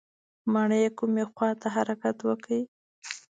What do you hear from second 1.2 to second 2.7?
خواته حرکت وکړي؟